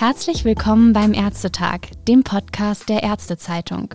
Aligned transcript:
Herzlich 0.00 0.44
willkommen 0.44 0.92
beim 0.92 1.12
Ärztetag, 1.12 1.80
dem 2.08 2.24
Podcast 2.24 2.88
der 2.88 3.02
Ärztezeitung. 3.02 3.94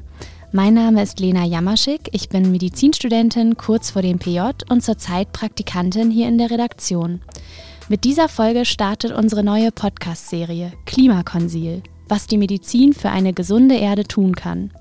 Mein 0.51 0.73
Name 0.73 1.03
ist 1.03 1.19
Lena 1.19 1.45
Jamaschik, 1.45 2.09
ich 2.11 2.29
bin 2.29 2.51
Medizinstudentin 2.51 3.57
kurz 3.57 3.89
vor 3.89 4.01
dem 4.01 4.19
PJ 4.19 4.39
und 4.69 4.83
zurzeit 4.83 5.31
Praktikantin 5.33 6.11
hier 6.11 6.27
in 6.27 6.37
der 6.37 6.51
Redaktion. 6.51 7.21
Mit 7.89 8.03
dieser 8.03 8.29
Folge 8.29 8.65
startet 8.65 9.11
unsere 9.11 9.43
neue 9.43 9.71
Podcast-Serie 9.71 10.73
Klimakonsil, 10.85 11.83
was 12.07 12.27
die 12.27 12.37
Medizin 12.37 12.93
für 12.93 13.09
eine 13.09 13.33
gesunde 13.33 13.75
Erde 13.75 14.03
tun 14.03 14.35
kann. 14.35 14.71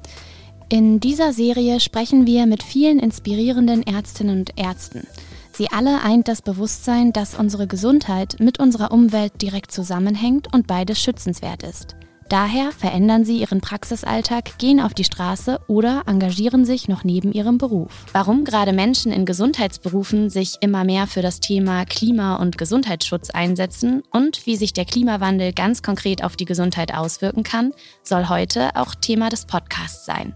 In 0.69 1.01
dieser 1.01 1.32
Serie 1.32 1.80
sprechen 1.80 2.27
wir 2.27 2.46
mit 2.46 2.62
vielen 2.62 2.98
inspirierenden 2.98 3.82
Ärztinnen 3.82 4.41
und 4.41 4.59
Ärzten– 4.59 5.07
Sie 5.57 5.71
alle 5.71 6.02
eint 6.02 6.27
das 6.27 6.42
Bewusstsein, 6.42 7.12
dass 7.12 7.37
unsere 7.37 7.69
Gesundheit 7.69 8.37
mit 8.41 8.59
unserer 8.59 8.91
Umwelt 8.91 9.41
direkt 9.41 9.70
zusammenhängt 9.70 10.52
und 10.52 10.66
beides 10.66 11.01
schützenswert 11.01 11.62
ist. 11.62 11.95
Daher 12.34 12.73
verändern 12.73 13.24
sie 13.24 13.38
ihren 13.38 13.61
Praxisalltag, 13.61 14.59
gehen 14.59 14.80
auf 14.80 14.93
die 14.93 15.05
Straße 15.05 15.61
oder 15.69 16.02
engagieren 16.06 16.65
sich 16.65 16.88
noch 16.88 17.05
neben 17.05 17.33
ihrem 17.33 17.59
Beruf. 17.59 18.07
Warum 18.12 18.43
gerade 18.43 18.73
Menschen 18.73 19.12
in 19.12 19.24
Gesundheitsberufen 19.24 20.30
sich 20.30 20.57
immer 20.60 20.83
mehr 20.83 21.07
für 21.07 21.23
das 21.23 21.38
Thema 21.38 21.84
Klima- 21.84 22.34
und 22.34 22.59
Gesundheitsschutz 22.59 23.30
einsetzen 23.30 24.02
und 24.10 24.47
wie 24.47 24.57
sich 24.57 24.73
der 24.73 24.84
Klimawandel 24.84 25.52
ganz 25.52 25.84
konkret 25.84 26.24
auf 26.24 26.34
die 26.34 26.45
Gesundheit 26.45 26.93
auswirken 26.93 27.45
kann, 27.45 27.73
soll 28.02 28.29
heute 28.29 28.74
auch 28.74 28.96
Thema 28.96 29.29
des 29.29 29.46
Podcasts 29.46 30.05
sein. 30.05 30.35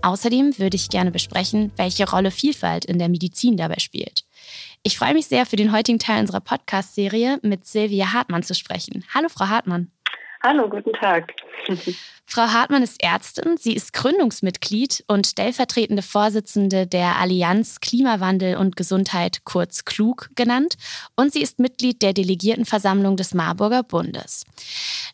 Außerdem 0.00 0.58
würde 0.58 0.76
ich 0.76 0.88
gerne 0.88 1.10
besprechen, 1.10 1.72
welche 1.76 2.08
Rolle 2.08 2.30
Vielfalt 2.30 2.86
in 2.86 2.98
der 2.98 3.10
Medizin 3.10 3.58
dabei 3.58 3.80
spielt. 3.80 4.24
Ich 4.82 4.96
freue 4.96 5.12
mich 5.12 5.26
sehr, 5.26 5.44
für 5.44 5.56
den 5.56 5.72
heutigen 5.72 5.98
Teil 5.98 6.20
unserer 6.20 6.40
Podcast-Serie 6.40 7.38
mit 7.42 7.66
Silvia 7.66 8.14
Hartmann 8.14 8.44
zu 8.44 8.54
sprechen. 8.54 9.04
Hallo, 9.12 9.28
Frau 9.28 9.48
Hartmann. 9.48 9.90
Hallo, 10.42 10.68
guten 10.68 10.92
Tag. 10.92 11.34
Frau 12.30 12.42
Hartmann 12.42 12.82
ist 12.82 13.02
Ärztin, 13.02 13.56
sie 13.56 13.72
ist 13.72 13.94
Gründungsmitglied 13.94 15.02
und 15.08 15.26
stellvertretende 15.26 16.02
Vorsitzende 16.02 16.86
der 16.86 17.16
Allianz 17.16 17.80
Klimawandel 17.80 18.58
und 18.58 18.76
Gesundheit, 18.76 19.44
kurz 19.44 19.86
KLUG 19.86 20.28
genannt, 20.36 20.76
und 21.16 21.32
sie 21.32 21.40
ist 21.40 21.58
Mitglied 21.58 22.02
der 22.02 22.12
Delegiertenversammlung 22.12 23.16
des 23.16 23.32
Marburger 23.32 23.82
Bundes. 23.82 24.44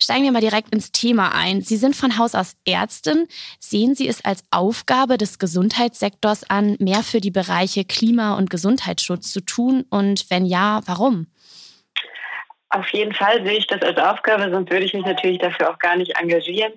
Steigen 0.02 0.24
wir 0.24 0.32
mal 0.32 0.40
direkt 0.40 0.74
ins 0.74 0.90
Thema 0.90 1.32
ein. 1.32 1.62
Sie 1.62 1.76
sind 1.76 1.94
von 1.94 2.18
Haus 2.18 2.34
aus 2.34 2.56
Ärztin. 2.66 3.28
Sehen 3.60 3.94
Sie 3.94 4.08
es 4.08 4.24
als 4.24 4.42
Aufgabe 4.50 5.16
des 5.16 5.38
Gesundheitssektors 5.38 6.50
an, 6.50 6.76
mehr 6.80 7.04
für 7.04 7.20
die 7.20 7.30
Bereiche 7.30 7.84
Klima- 7.84 8.36
und 8.36 8.50
Gesundheitsschutz 8.50 9.30
zu 9.30 9.40
tun? 9.40 9.84
Und 9.88 10.28
wenn 10.30 10.44
ja, 10.44 10.80
warum? 10.86 11.28
Auf 12.74 12.88
jeden 12.88 13.14
Fall 13.14 13.44
sehe 13.46 13.58
ich 13.58 13.68
das 13.68 13.82
als 13.82 13.98
Aufgabe, 13.98 14.50
sonst 14.50 14.68
würde 14.68 14.84
ich 14.84 14.94
mich 14.94 15.04
natürlich 15.04 15.38
dafür 15.38 15.70
auch 15.70 15.78
gar 15.78 15.94
nicht 15.94 16.16
engagieren. 16.16 16.72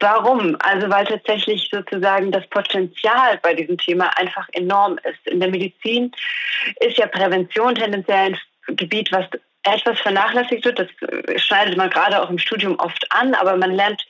Warum? 0.00 0.56
Also 0.58 0.90
weil 0.90 1.06
tatsächlich 1.06 1.68
sozusagen 1.70 2.32
das 2.32 2.44
Potenzial 2.48 3.38
bei 3.40 3.54
diesem 3.54 3.78
Thema 3.78 4.10
einfach 4.18 4.48
enorm 4.52 4.98
ist. 5.04 5.24
In 5.26 5.38
der 5.38 5.50
Medizin 5.50 6.10
ist 6.80 6.98
ja 6.98 7.06
Prävention 7.06 7.76
tendenziell 7.76 8.32
ein 8.32 8.76
Gebiet, 8.76 9.12
was 9.12 9.26
etwas 9.62 10.00
vernachlässigt 10.00 10.64
wird. 10.64 10.80
Das 10.80 10.88
schneidet 11.40 11.76
man 11.76 11.90
gerade 11.90 12.20
auch 12.20 12.30
im 12.30 12.38
Studium 12.38 12.76
oft 12.80 13.06
an, 13.10 13.34
aber 13.34 13.56
man 13.56 13.72
lernt 13.72 14.04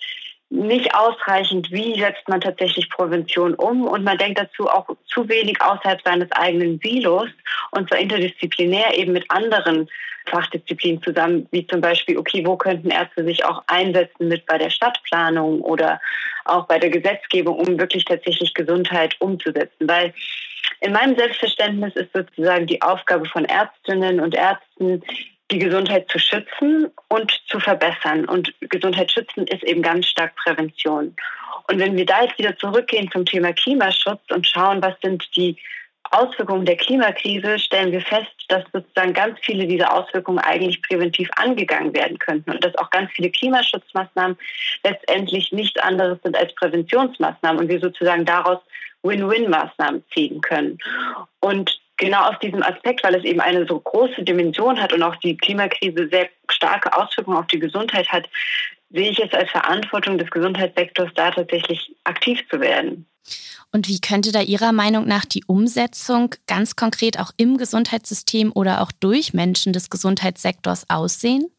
nicht 0.49 0.95
ausreichend, 0.95 1.71
wie 1.73 1.99
setzt 1.99 2.29
man 2.29 2.41
tatsächlich 2.41 2.89
Prävention 2.91 3.55
um? 3.55 3.87
Und 3.87 4.05
man 4.05 4.19
denkt 4.19 4.39
dazu 4.39 4.69
auch 4.69 4.89
zu 5.07 5.29
wenig 5.29 5.61
außerhalb 5.61 6.01
seines 6.05 6.31
eigenen 6.33 6.79
Silos 6.83 7.29
und 7.73 7.89
zwar 7.89 7.99
interdisziplinär 7.99 8.97
eben 8.97 9.13
mit 9.13 9.29
anderen 9.31 9.89
Fachdisziplinen 10.29 11.03
zusammen, 11.03 11.47
wie 11.51 11.67
zum 11.67 11.81
Beispiel, 11.81 12.19
okay, 12.19 12.45
wo 12.45 12.57
könnten 12.57 12.91
Ärzte 12.91 13.25
sich 13.25 13.45
auch 13.45 13.63
einsetzen 13.67 14.29
mit 14.29 14.45
bei 14.47 14.59
der 14.59 14.71
Stadtplanung 14.71 15.61
oder 15.61 16.01
auch 16.45 16.67
bei 16.67 16.79
der 16.79 16.91
Gesetzgebung, 16.91 17.59
um 17.59 17.79
wirklich 17.79 18.05
tatsächlich 18.05 18.55
Gesundheit 18.55 19.17
umzusetzen, 19.21 19.89
weil 19.89 20.13
in 20.81 20.93
meinem 20.93 21.17
Selbstverständnis 21.17 21.95
ist 21.95 22.13
sozusagen 22.13 22.67
die 22.67 22.83
Aufgabe 22.83 23.27
von 23.27 23.45
Ärztinnen 23.45 24.21
und 24.21 24.35
Ärzten, 24.35 25.03
die 25.51 25.59
Gesundheit 25.59 26.09
zu 26.11 26.19
schützen 26.19 26.91
und 27.09 27.33
zu 27.49 27.61
verbessern. 27.61 28.25
Und 28.25 28.53
Gesundheit 28.61 29.13
schützen 29.13 29.47
ist 29.47 29.63
eben 29.63 29.83
ganz 29.83 30.07
stark 30.07 30.35
Prävention. 30.37 31.15
Und 31.69 31.79
wenn 31.79 31.97
wir 31.97 32.07
da 32.07 32.25
jetzt 32.25 32.39
wieder 32.39 32.57
zurückgehen 32.57 33.11
zum 33.11 33.25
Thema 33.25 33.53
Klimaschutz 33.53 34.21
und 34.31 34.47
schauen, 34.47 34.83
was 34.83 34.95
sind 35.03 35.25
die 35.37 35.57
Auswirkungen 36.11 36.65
der 36.65 36.77
Klimakrise, 36.77 37.59
stellen 37.59 37.93
wir 37.93 38.01
fest, 38.01 38.31
dass 38.49 38.65
sozusagen 38.73 39.13
ganz 39.13 39.39
viele 39.43 39.67
dieser 39.67 39.93
Auswirkungen 39.93 40.39
eigentlich 40.39 40.81
präventiv 40.83 41.29
angegangen 41.37 41.95
werden 41.95 42.19
könnten 42.19 42.51
und 42.53 42.65
dass 42.65 42.77
auch 42.79 42.91
ganz 42.91 43.11
viele 43.13 43.31
Klimaschutzmaßnahmen 43.31 44.37
letztendlich 44.85 45.51
nichts 45.53 45.81
anderes 45.81 46.19
sind 46.23 46.37
als 46.37 46.55
Präventionsmaßnahmen 46.55 47.61
und 47.61 47.69
wir 47.69 47.81
sozusagen 47.81 48.25
daraus 48.25 48.61
Win-Win-Maßnahmen 49.03 50.05
ziehen 50.13 50.41
können. 50.41 50.79
Und 51.41 51.81
genau 51.97 52.31
aus 52.31 52.39
diesem 52.41 52.63
Aspekt, 52.63 53.03
weil 53.05 53.15
es 53.15 53.25
eben 53.25 53.41
eine 53.41 53.67
so 53.67 53.81
große 53.81 54.23
Dimension 54.23 54.81
hat 54.81 54.93
und 54.93 55.03
auch 55.03 55.17
die 55.17 55.37
Klimakrise 55.37 56.09
sehr 56.11 56.29
starke 56.51 56.97
Auswirkungen 56.97 57.39
auf 57.39 57.47
die 57.47 57.59
Gesundheit 57.59 58.09
hat, 58.09 58.29
sehe 58.91 59.11
ich 59.11 59.19
es 59.19 59.33
als 59.33 59.51
Verantwortung 59.51 60.19
des 60.19 60.31
Gesundheitssektors, 60.31 61.11
da 61.15 61.31
tatsächlich 61.31 61.95
aktiv 62.05 62.41
zu 62.51 62.61
werden. 62.61 63.07
Und 63.73 63.89
wie 63.89 64.01
könnte 64.01 64.33
da 64.33 64.41
Ihrer 64.41 64.73
Meinung 64.73 65.07
nach 65.07 65.25
die 65.25 65.45
Umsetzung 65.47 66.35
ganz 66.47 66.77
konkret 66.77 67.19
auch 67.19 67.33
im 67.37 67.59
Gesundheitssystem 67.59 68.53
oder 68.55 68.81
auch 68.81 68.93
durch 68.93 69.35
Menschen 69.35 69.73
des 69.73 69.91
Gesundheitssektors 69.91 70.89
aussehen? 70.89 71.51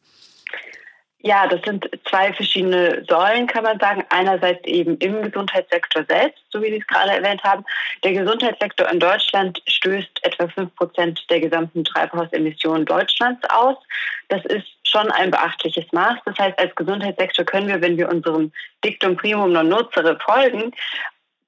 Ja, 1.20 1.48
das 1.48 1.60
sind 1.62 1.88
zwei 2.08 2.32
verschiedene 2.32 3.04
Säulen, 3.08 3.48
kann 3.48 3.64
man 3.64 3.80
sagen. 3.80 4.04
Einerseits 4.08 4.64
eben 4.66 4.96
im 4.98 5.20
Gesundheitssektor 5.22 6.04
selbst, 6.08 6.40
so 6.50 6.62
wie 6.62 6.68
Sie 6.68 6.78
es 6.78 6.86
gerade 6.86 7.10
erwähnt 7.10 7.42
haben. 7.42 7.64
Der 8.04 8.12
Gesundheitssektor 8.12 8.88
in 8.88 9.00
Deutschland 9.00 9.60
stößt 9.66 10.20
etwa 10.22 10.46
fünf 10.46 10.72
Prozent 10.76 11.20
der 11.28 11.40
gesamten 11.40 11.82
Treibhausemissionen 11.82 12.84
Deutschlands 12.84 13.40
aus. 13.50 13.76
Das 14.28 14.44
ist 14.44 14.66
schon 14.84 15.10
ein 15.10 15.32
beachtliches 15.32 15.86
Maß. 15.90 16.18
Das 16.24 16.38
heißt, 16.38 16.56
als 16.56 16.74
Gesundheitssektor 16.76 17.44
können 17.44 17.66
wir, 17.66 17.82
wenn 17.82 17.96
wir 17.96 18.08
unserem 18.08 18.52
Dictum 18.84 19.16
primum 19.16 19.52
non 19.52 19.68
nocere 19.68 20.16
folgen, 20.20 20.72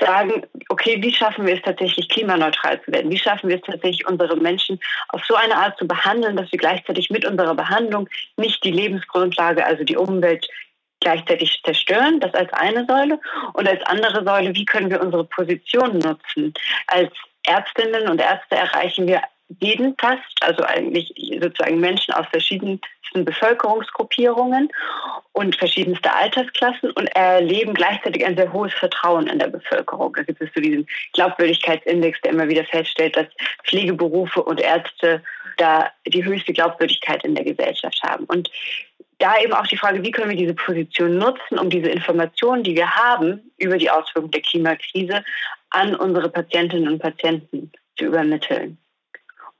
sagen, 0.00 0.46
okay, 0.68 0.98
wie 1.02 1.12
schaffen 1.12 1.46
wir 1.46 1.54
es 1.54 1.62
tatsächlich 1.62 2.08
klimaneutral 2.08 2.80
zu 2.82 2.92
werden? 2.92 3.10
Wie 3.10 3.18
schaffen 3.18 3.48
wir 3.48 3.56
es 3.56 3.62
tatsächlich, 3.62 4.06
unsere 4.06 4.36
Menschen 4.36 4.80
auf 5.08 5.24
so 5.24 5.34
eine 5.34 5.56
Art 5.56 5.78
zu 5.78 5.86
behandeln, 5.86 6.36
dass 6.36 6.50
wir 6.50 6.58
gleichzeitig 6.58 7.10
mit 7.10 7.24
unserer 7.24 7.54
Behandlung 7.54 8.08
nicht 8.36 8.62
die 8.64 8.72
Lebensgrundlage, 8.72 9.64
also 9.64 9.84
die 9.84 9.96
Umwelt, 9.96 10.48
gleichzeitig 11.00 11.60
zerstören? 11.64 12.20
Das 12.20 12.34
als 12.34 12.52
eine 12.52 12.86
Säule. 12.86 13.20
Und 13.54 13.68
als 13.68 13.82
andere 13.84 14.24
Säule, 14.24 14.54
wie 14.54 14.64
können 14.64 14.90
wir 14.90 15.00
unsere 15.00 15.24
Position 15.24 15.98
nutzen? 15.98 16.54
Als 16.86 17.10
Ärztinnen 17.46 18.08
und 18.08 18.20
Ärzte 18.20 18.56
erreichen 18.56 19.06
wir 19.06 19.22
jeden 19.58 19.96
fast, 19.98 20.42
also 20.42 20.62
eigentlich 20.62 21.12
sozusagen 21.40 21.80
Menschen 21.80 22.14
aus 22.14 22.26
verschiedensten 22.30 23.24
Bevölkerungsgruppierungen 23.24 24.68
und 25.32 25.56
verschiedenste 25.56 26.12
Altersklassen 26.14 26.90
und 26.92 27.06
erleben 27.16 27.74
gleichzeitig 27.74 28.24
ein 28.24 28.36
sehr 28.36 28.52
hohes 28.52 28.72
Vertrauen 28.74 29.26
in 29.26 29.38
der 29.38 29.48
Bevölkerung. 29.48 30.14
Da 30.14 30.22
gibt 30.22 30.40
es 30.40 30.50
so 30.54 30.60
diesen 30.60 30.86
Glaubwürdigkeitsindex, 31.14 32.20
der 32.20 32.32
immer 32.32 32.48
wieder 32.48 32.64
feststellt, 32.64 33.16
dass 33.16 33.26
Pflegeberufe 33.64 34.42
und 34.42 34.60
Ärzte 34.60 35.22
da 35.56 35.90
die 36.06 36.24
höchste 36.24 36.52
Glaubwürdigkeit 36.52 37.24
in 37.24 37.34
der 37.34 37.44
Gesellschaft 37.44 38.00
haben. 38.02 38.24
Und 38.26 38.50
da 39.18 39.38
eben 39.42 39.52
auch 39.52 39.66
die 39.66 39.76
Frage, 39.76 40.02
wie 40.02 40.10
können 40.10 40.30
wir 40.30 40.36
diese 40.36 40.54
Position 40.54 41.18
nutzen, 41.18 41.58
um 41.58 41.68
diese 41.68 41.90
Informationen, 41.90 42.62
die 42.62 42.74
wir 42.74 42.90
haben 42.90 43.50
über 43.58 43.76
die 43.76 43.90
Auswirkungen 43.90 44.30
der 44.30 44.40
Klimakrise, 44.40 45.24
an 45.68 45.94
unsere 45.94 46.30
Patientinnen 46.30 46.88
und 46.88 47.00
Patienten 47.00 47.70
zu 47.96 48.06
übermitteln 48.06 48.78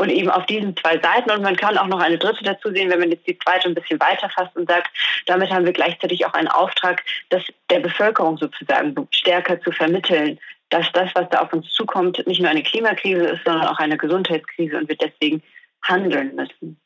und 0.01 0.09
eben 0.09 0.31
auf 0.31 0.47
diesen 0.47 0.75
zwei 0.79 0.99
Seiten. 0.99 1.31
Und 1.31 1.43
man 1.43 1.57
kann 1.57 1.77
auch 1.77 1.87
noch 1.87 2.01
eine 2.01 2.17
dritte 2.17 2.43
dazu 2.43 2.71
sehen, 2.73 2.91
wenn 2.91 3.01
man 3.01 3.11
jetzt 3.11 3.27
die 3.27 3.39
zweite 3.39 3.69
ein 3.69 3.75
bisschen 3.75 4.01
weiterfasst 4.01 4.57
und 4.57 4.69
sagt, 4.69 4.89
damit 5.27 5.51
haben 5.51 5.67
wir 5.67 5.75
gleichzeitig 5.75 6.25
auch 6.25 6.33
einen 6.33 6.49
Auftrag, 6.49 7.03
das 7.29 7.43
der 7.69 7.81
Bevölkerung 7.81 8.39
sozusagen 8.39 8.95
stärker 9.11 9.61
zu 9.61 9.71
vermitteln, 9.71 10.39
dass 10.71 10.91
das, 10.93 11.11
was 11.15 11.29
da 11.29 11.41
auf 11.41 11.53
uns 11.53 11.71
zukommt, 11.73 12.27
nicht 12.27 12.41
nur 12.41 12.49
eine 12.49 12.63
Klimakrise 12.63 13.27
ist, 13.27 13.45
sondern 13.45 13.69
auch 13.69 13.79
eine 13.79 13.99
Gesundheitskrise 13.99 14.79
und 14.79 14.89
wir 14.89 14.97
deswegen 14.97 15.43
handeln 15.83 16.35
müssen. 16.35 16.80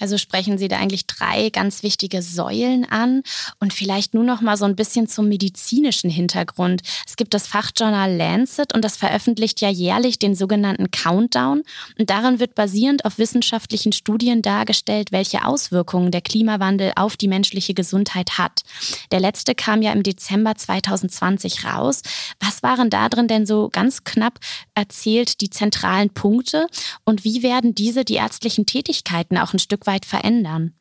Also 0.00 0.18
sprechen 0.18 0.58
Sie 0.58 0.68
da 0.68 0.78
eigentlich 0.78 1.06
drei 1.06 1.50
ganz 1.50 1.82
wichtige 1.82 2.20
Säulen 2.20 2.84
an 2.84 3.22
und 3.60 3.72
vielleicht 3.72 4.12
nur 4.12 4.24
noch 4.24 4.40
mal 4.40 4.56
so 4.56 4.64
ein 4.64 4.74
bisschen 4.74 5.08
zum 5.08 5.28
medizinischen 5.28 6.10
Hintergrund. 6.10 6.82
Es 7.06 7.16
gibt 7.16 7.32
das 7.32 7.46
Fachjournal 7.46 8.14
Lancet 8.14 8.74
und 8.74 8.84
das 8.84 8.96
veröffentlicht 8.96 9.60
ja 9.60 9.68
jährlich 9.68 10.18
den 10.18 10.34
sogenannten 10.34 10.90
Countdown 10.90 11.62
und 11.98 12.10
darin 12.10 12.40
wird 12.40 12.54
basierend 12.54 13.04
auf 13.04 13.18
wissenschaftlichen 13.18 13.92
Studien 13.92 14.42
dargestellt, 14.42 15.12
welche 15.12 15.44
Auswirkungen 15.44 16.10
der 16.10 16.22
Klimawandel 16.22 16.92
auf 16.96 17.16
die 17.16 17.28
menschliche 17.28 17.74
Gesundheit 17.74 18.36
hat. 18.36 18.62
Der 19.12 19.20
letzte 19.20 19.54
kam 19.54 19.80
ja 19.80 19.92
im 19.92 20.02
Dezember 20.02 20.56
2020 20.56 21.64
raus. 21.64 22.02
Was 22.40 22.62
waren 22.62 22.90
da 22.90 23.08
drin 23.08 23.28
denn 23.28 23.46
so 23.46 23.68
ganz 23.70 24.04
knapp 24.04 24.40
erzählt 24.74 25.40
die 25.40 25.50
zentralen 25.50 26.10
Punkte 26.10 26.66
und 27.04 27.24
wie 27.24 27.42
werden 27.42 27.74
diese 27.74 28.04
die 28.04 28.14
ärztlichen 28.14 28.66
Tätigkeiten 28.66 29.38
auch 29.38 29.52
ein 29.52 29.58
Stück 29.64 29.86
weit 29.86 30.04
verändern? 30.04 30.74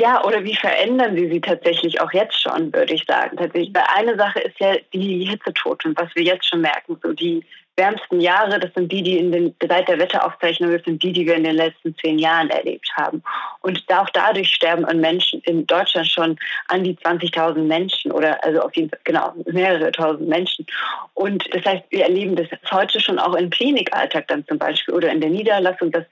Ja, 0.00 0.24
oder 0.24 0.44
wie 0.44 0.54
verändern 0.54 1.16
Sie 1.16 1.28
sie 1.28 1.40
tatsächlich 1.40 2.00
auch 2.00 2.12
jetzt 2.12 2.40
schon, 2.40 2.72
würde 2.72 2.94
ich 2.94 3.04
sagen. 3.04 3.36
Tatsächlich, 3.36 3.74
weil 3.74 3.84
eine 3.96 4.16
Sache 4.16 4.38
ist 4.38 4.58
ja 4.60 4.76
die 4.92 5.24
Hitzetote, 5.24 5.92
was 5.96 6.14
wir 6.14 6.22
jetzt 6.22 6.48
schon 6.48 6.60
merken. 6.60 6.96
So 7.02 7.12
die 7.12 7.44
wärmsten 7.78 8.20
Jahre, 8.20 8.60
das 8.60 8.72
sind 8.74 8.92
die, 8.92 9.02
die 9.02 9.18
in 9.18 9.32
den, 9.32 9.54
seit 9.66 9.88
der 9.88 9.98
Wetteraufzeichnung, 9.98 10.70
das 10.70 10.84
sind 10.84 11.02
die, 11.02 11.12
die 11.12 11.26
wir 11.26 11.34
in 11.34 11.42
den 11.42 11.56
letzten 11.56 11.96
zehn 11.96 12.18
Jahren 12.18 12.48
erlebt 12.50 12.88
haben. 12.96 13.24
Und 13.60 13.82
auch 13.88 14.10
dadurch 14.10 14.52
sterben 14.52 14.84
an 14.84 15.00
Menschen 15.00 15.40
in 15.42 15.66
Deutschland 15.66 16.06
schon 16.06 16.38
an 16.68 16.84
die 16.84 16.94
20.000 16.94 17.58
Menschen 17.58 18.12
oder 18.12 18.42
also 18.44 18.60
auf 18.60 18.76
jeden 18.76 18.90
Fall, 18.90 19.00
genau, 19.02 19.32
mehrere 19.50 19.90
tausend 19.90 20.28
Menschen. 20.28 20.66
Und 21.14 21.42
das 21.52 21.64
heißt, 21.64 21.84
wir 21.90 22.04
erleben 22.04 22.36
das 22.36 22.48
heute 22.70 23.00
schon 23.00 23.18
auch 23.18 23.34
im 23.34 23.50
Klinikalltag 23.50 24.28
dann 24.28 24.46
zum 24.46 24.58
Beispiel 24.58 24.94
oder 24.94 25.10
in 25.10 25.20
der 25.20 25.30
Niederlassung, 25.30 25.90
dass 25.90 26.04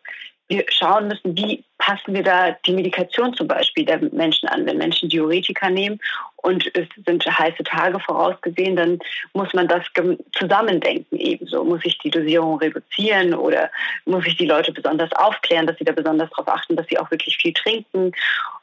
wir 0.48 0.64
schauen 0.68 1.08
müssen, 1.08 1.36
wie 1.36 1.64
passen 1.78 2.14
wir 2.14 2.22
da 2.22 2.56
die 2.64 2.72
Medikation 2.72 3.34
zum 3.34 3.48
Beispiel 3.48 3.84
der 3.84 3.98
Menschen 4.12 4.48
an. 4.48 4.64
Wenn 4.64 4.78
Menschen 4.78 5.08
Diuretika 5.08 5.68
nehmen 5.68 6.00
und 6.36 6.64
es 6.74 6.86
sind 7.04 7.24
heiße 7.26 7.64
Tage 7.64 7.98
vorausgesehen, 8.00 8.76
dann 8.76 8.98
muss 9.34 9.52
man 9.52 9.68
das 9.68 9.84
zusammendenken 10.32 11.16
ebenso. 11.16 11.64
Muss 11.64 11.80
ich 11.84 11.98
die 11.98 12.10
Dosierung 12.10 12.58
reduzieren 12.58 13.34
oder 13.34 13.70
muss 14.04 14.26
ich 14.26 14.36
die 14.36 14.46
Leute 14.46 14.72
besonders 14.72 15.12
aufklären, 15.12 15.66
dass 15.66 15.76
sie 15.78 15.84
da 15.84 15.92
besonders 15.92 16.30
darauf 16.30 16.48
achten, 16.48 16.76
dass 16.76 16.86
sie 16.88 16.98
auch 16.98 17.10
wirklich 17.10 17.36
viel 17.36 17.52
trinken 17.52 18.12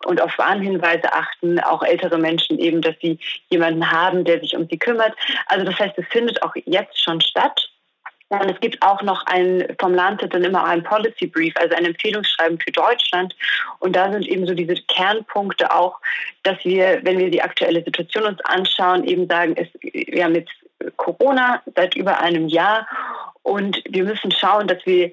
und 0.05 0.21
auf 0.21 0.37
Warnhinweise 0.37 1.11
achten, 1.13 1.59
auch 1.59 1.83
ältere 1.83 2.17
Menschen 2.17 2.57
eben, 2.59 2.81
dass 2.81 2.95
sie 3.01 3.19
jemanden 3.49 3.91
haben, 3.91 4.23
der 4.23 4.39
sich 4.39 4.55
um 4.55 4.67
sie 4.69 4.77
kümmert. 4.77 5.13
Also 5.47 5.65
das 5.65 5.77
heißt, 5.77 5.97
es 5.97 6.07
findet 6.07 6.41
auch 6.41 6.55
jetzt 6.65 7.01
schon 7.01 7.21
statt 7.21 7.69
und 8.41 8.49
es 8.49 8.59
gibt 8.59 8.81
auch 8.81 9.01
noch 9.01 9.25
ein, 9.25 9.75
vom 9.79 9.93
Lancet 9.93 10.33
dann 10.33 10.43
immer 10.43 10.63
ein 10.63 10.83
Policy 10.83 11.27
Brief, 11.27 11.53
also 11.57 11.75
ein 11.75 11.85
Empfehlungsschreiben 11.85 12.59
für 12.59 12.71
Deutschland. 12.71 13.35
Und 13.79 13.95
da 13.95 14.11
sind 14.11 14.27
eben 14.27 14.47
so 14.47 14.53
diese 14.53 14.75
Kernpunkte 14.87 15.73
auch, 15.73 15.99
dass 16.43 16.63
wir, 16.63 16.99
wenn 17.03 17.17
wir 17.17 17.29
die 17.29 17.41
aktuelle 17.41 17.83
Situation 17.83 18.25
uns 18.25 18.39
anschauen, 18.45 19.03
eben 19.03 19.27
sagen, 19.27 19.55
es, 19.57 19.67
wir 19.81 20.23
haben 20.23 20.35
jetzt 20.35 20.53
Corona 20.97 21.61
seit 21.75 21.95
über 21.95 22.19
einem 22.19 22.47
Jahr 22.47 22.87
und 23.43 23.81
wir 23.89 24.03
müssen 24.03 24.31
schauen, 24.31 24.67
dass 24.67 24.85
wir 24.85 25.11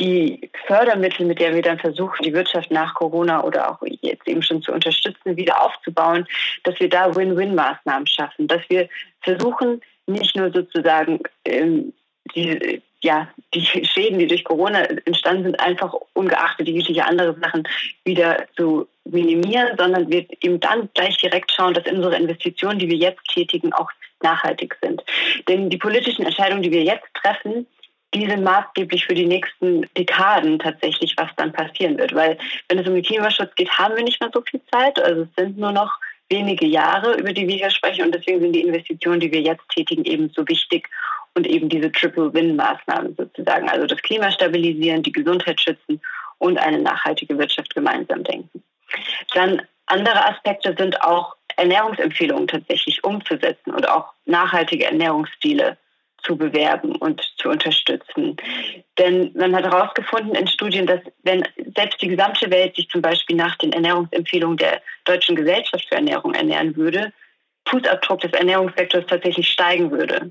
die 0.00 0.50
Fördermittel, 0.66 1.26
mit 1.26 1.40
der 1.40 1.54
wir 1.54 1.62
dann 1.62 1.78
versuchen, 1.78 2.22
die 2.22 2.34
Wirtschaft 2.34 2.70
nach 2.70 2.94
Corona 2.94 3.42
oder 3.42 3.70
auch 3.70 3.78
jetzt 4.02 4.26
eben 4.28 4.42
schon 4.42 4.62
zu 4.62 4.72
unterstützen, 4.72 5.36
wieder 5.36 5.62
aufzubauen, 5.62 6.26
dass 6.64 6.78
wir 6.80 6.88
da 6.88 7.14
Win-Win-Maßnahmen 7.14 8.06
schaffen, 8.06 8.46
dass 8.46 8.60
wir 8.68 8.88
versuchen, 9.20 9.80
nicht 10.06 10.36
nur 10.36 10.52
sozusagen 10.52 11.20
ähm, 11.44 11.92
die, 12.34 12.82
ja, 13.02 13.28
die 13.54 13.64
Schäden, 13.64 14.18
die 14.18 14.26
durch 14.26 14.44
Corona 14.44 14.80
entstanden 15.04 15.44
sind, 15.44 15.60
einfach 15.60 15.94
ungeachtet 16.14 16.66
jeglicher 16.66 17.06
andere 17.06 17.36
Sachen 17.40 17.66
wieder 18.04 18.46
zu 18.56 18.88
minimieren, 19.04 19.76
sondern 19.78 20.10
wir 20.10 20.26
eben 20.40 20.60
dann 20.60 20.88
gleich 20.94 21.16
direkt 21.18 21.52
schauen, 21.52 21.74
dass 21.74 21.86
unsere 21.86 22.16
Investitionen, 22.16 22.78
die 22.78 22.88
wir 22.88 22.96
jetzt 22.96 23.22
tätigen, 23.32 23.72
auch 23.72 23.90
nachhaltig 24.22 24.76
sind. 24.82 25.02
Denn 25.48 25.70
die 25.70 25.76
politischen 25.76 26.24
Entscheidungen, 26.24 26.62
die 26.62 26.72
wir 26.72 26.82
jetzt 26.82 27.06
treffen, 27.14 27.66
die 28.14 28.26
sind 28.26 28.44
maßgeblich 28.44 29.04
für 29.04 29.14
die 29.14 29.26
nächsten 29.26 29.82
Dekaden 29.96 30.58
tatsächlich, 30.58 31.14
was 31.16 31.28
dann 31.36 31.52
passieren 31.52 31.98
wird. 31.98 32.14
Weil 32.14 32.38
wenn 32.68 32.78
es 32.78 32.88
um 32.88 32.94
den 32.94 33.02
Klimaschutz 33.02 33.54
geht, 33.56 33.70
haben 33.70 33.96
wir 33.96 34.04
nicht 34.04 34.20
mehr 34.20 34.30
so 34.32 34.42
viel 34.42 34.60
Zeit. 34.72 34.98
Also 35.00 35.22
es 35.22 35.28
sind 35.36 35.58
nur 35.58 35.72
noch 35.72 35.92
wenige 36.28 36.66
Jahre, 36.66 37.14
über 37.16 37.32
die 37.32 37.46
wir 37.46 37.56
hier 37.56 37.70
sprechen. 37.70 38.06
Und 38.06 38.14
deswegen 38.14 38.40
sind 38.40 38.52
die 38.52 38.62
Investitionen, 38.62 39.20
die 39.20 39.30
wir 39.30 39.40
jetzt 39.40 39.68
tätigen, 39.68 40.04
eben 40.04 40.30
so 40.30 40.48
wichtig 40.48 40.88
und 41.36 41.46
eben 41.46 41.68
diese 41.68 41.92
Triple-Win-Maßnahmen 41.92 43.14
sozusagen, 43.14 43.68
also 43.68 43.86
das 43.86 44.00
Klima 44.02 44.30
stabilisieren, 44.30 45.02
die 45.02 45.12
Gesundheit 45.12 45.60
schützen 45.60 46.00
und 46.38 46.58
eine 46.58 46.78
nachhaltige 46.78 47.38
Wirtschaft 47.38 47.74
gemeinsam 47.74 48.24
denken. 48.24 48.62
Dann 49.34 49.62
andere 49.86 50.26
Aspekte 50.26 50.74
sind 50.76 51.00
auch 51.02 51.36
Ernährungsempfehlungen 51.56 52.48
tatsächlich 52.48 53.04
umzusetzen 53.04 53.72
und 53.72 53.88
auch 53.88 54.12
nachhaltige 54.24 54.86
Ernährungsstile 54.86 55.76
zu 56.22 56.36
bewerben 56.36 56.96
und 56.96 57.22
zu 57.38 57.50
unterstützen. 57.50 58.36
Denn 58.98 59.30
man 59.34 59.54
hat 59.54 59.64
herausgefunden 59.64 60.34
in 60.34 60.48
Studien, 60.48 60.86
dass 60.86 61.00
wenn 61.22 61.44
selbst 61.76 62.02
die 62.02 62.08
gesamte 62.08 62.50
Welt 62.50 62.74
sich 62.74 62.88
zum 62.88 63.00
Beispiel 63.00 63.36
nach 63.36 63.56
den 63.56 63.72
Ernährungsempfehlungen 63.72 64.56
der 64.56 64.82
Deutschen 65.04 65.36
Gesellschaft 65.36 65.86
für 65.88 65.96
Ernährung 65.96 66.34
ernähren 66.34 66.74
würde, 66.76 67.12
Fußabdruck 67.68 68.20
des 68.20 68.32
Ernährungssektors 68.32 69.06
tatsächlich 69.06 69.48
steigen 69.48 69.90
würde. 69.90 70.30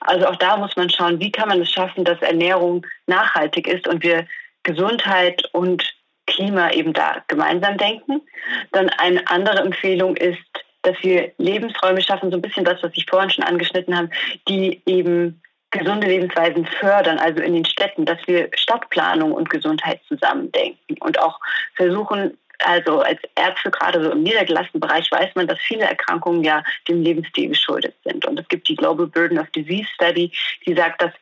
Also 0.00 0.26
auch 0.26 0.36
da 0.36 0.56
muss 0.56 0.76
man 0.76 0.90
schauen, 0.90 1.20
wie 1.20 1.32
kann 1.32 1.48
man 1.48 1.60
es 1.60 1.70
schaffen, 1.70 2.04
dass 2.04 2.20
Ernährung 2.22 2.86
nachhaltig 3.06 3.66
ist 3.66 3.88
und 3.88 4.02
wir 4.02 4.26
Gesundheit 4.62 5.42
und 5.52 5.82
Klima 6.26 6.70
eben 6.70 6.92
da 6.92 7.22
gemeinsam 7.28 7.76
denken. 7.78 8.22
Dann 8.70 8.88
eine 8.90 9.26
andere 9.28 9.58
Empfehlung 9.58 10.16
ist, 10.16 10.38
dass 10.82 10.96
wir 11.02 11.32
Lebensräume 11.38 12.02
schaffen, 12.02 12.30
so 12.30 12.36
ein 12.36 12.42
bisschen 12.42 12.64
das, 12.64 12.82
was 12.82 12.92
ich 12.94 13.06
vorhin 13.08 13.30
schon 13.30 13.44
angeschnitten 13.44 13.96
habe, 13.96 14.10
die 14.48 14.82
eben 14.86 15.40
gesunde 15.70 16.06
Lebensweisen 16.06 16.66
fördern, 16.66 17.18
also 17.18 17.42
in 17.42 17.54
den 17.54 17.64
Städten, 17.64 18.04
dass 18.04 18.18
wir 18.26 18.50
Stadtplanung 18.54 19.32
und 19.32 19.48
Gesundheit 19.48 20.00
zusammendenken 20.06 20.96
und 21.00 21.18
auch 21.18 21.40
versuchen, 21.74 22.36
also 22.66 23.00
als 23.00 23.20
Ärzte 23.36 23.70
gerade 23.70 24.02
so 24.02 24.10
im 24.10 24.22
niedergelassenen 24.22 24.80
Bereich 24.80 25.10
weiß 25.10 25.34
man, 25.34 25.46
dass 25.46 25.58
viele 25.60 25.84
Erkrankungen 25.84 26.44
ja 26.44 26.62
dem 26.88 27.02
Lebensstil 27.02 27.48
geschuldet 27.48 27.94
sind. 28.04 28.24
Und 28.26 28.38
es 28.38 28.48
gibt 28.48 28.68
die 28.68 28.76
Global 28.76 29.06
Burden 29.06 29.38
of 29.38 29.50
Disease 29.50 29.88
Study, 29.94 30.32
die 30.66 30.74
sagt, 30.74 31.02
dass 31.02 31.12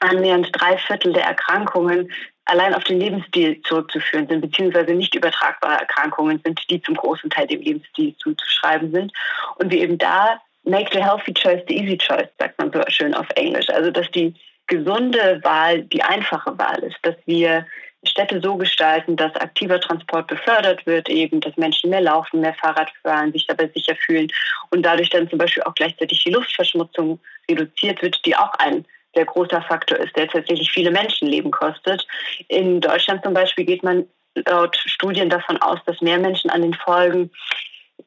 annähernd 0.00 0.50
drei 0.52 0.78
Viertel 0.78 1.12
der 1.12 1.24
Erkrankungen 1.24 2.12
allein 2.44 2.74
auf 2.74 2.84
den 2.84 3.00
Lebensstil 3.00 3.60
zurückzuführen 3.62 4.26
sind, 4.26 4.40
beziehungsweise 4.40 4.94
nicht 4.94 5.14
übertragbare 5.14 5.80
Erkrankungen 5.80 6.40
sind, 6.44 6.60
die 6.70 6.80
zum 6.82 6.94
großen 6.94 7.28
Teil 7.30 7.46
dem 7.46 7.60
Lebensstil 7.60 8.16
zuzuschreiben 8.16 8.90
sind. 8.90 9.12
Und 9.56 9.70
wir 9.70 9.80
eben 9.80 9.98
da 9.98 10.40
make 10.64 10.90
the 10.92 11.02
healthy 11.02 11.32
choice 11.32 11.62
the 11.68 11.76
easy 11.76 11.96
choice, 11.96 12.28
sagt 12.38 12.58
man 12.58 12.72
so 12.72 12.80
schön 12.88 13.14
auf 13.14 13.26
Englisch. 13.34 13.68
Also, 13.70 13.90
dass 13.90 14.10
die 14.10 14.34
gesunde 14.66 15.40
Wahl 15.42 15.82
die 15.82 16.02
einfache 16.02 16.56
Wahl 16.58 16.78
ist, 16.82 16.98
dass 17.02 17.16
wir 17.26 17.66
Städte 18.04 18.40
so 18.40 18.56
gestalten, 18.56 19.16
dass 19.16 19.34
aktiver 19.36 19.80
Transport 19.80 20.28
befördert 20.28 20.86
wird, 20.86 21.08
eben, 21.08 21.40
dass 21.40 21.56
Menschen 21.56 21.90
mehr 21.90 22.00
laufen, 22.00 22.40
mehr 22.40 22.54
Fahrrad 22.54 22.92
fahren, 23.02 23.32
sich 23.32 23.46
dabei 23.46 23.68
sicher 23.74 23.96
fühlen 23.96 24.28
und 24.70 24.82
dadurch 24.82 25.10
dann 25.10 25.28
zum 25.28 25.38
Beispiel 25.38 25.64
auch 25.64 25.74
gleichzeitig 25.74 26.22
die 26.22 26.30
Luftverschmutzung 26.30 27.18
reduziert 27.50 28.00
wird, 28.02 28.24
die 28.24 28.36
auch 28.36 28.52
ein 28.58 28.84
sehr 29.14 29.24
großer 29.24 29.62
Faktor 29.62 29.98
ist, 29.98 30.16
der 30.16 30.28
tatsächlich 30.28 30.70
viele 30.70 30.90
Menschenleben 30.90 31.50
kostet. 31.50 32.06
In 32.48 32.80
Deutschland 32.80 33.24
zum 33.24 33.34
Beispiel 33.34 33.64
geht 33.64 33.82
man 33.82 34.06
laut 34.46 34.76
Studien 34.76 35.28
davon 35.28 35.56
aus, 35.60 35.80
dass 35.86 36.00
mehr 36.00 36.18
Menschen 36.18 36.50
an 36.50 36.62
den 36.62 36.74
Folgen 36.74 37.30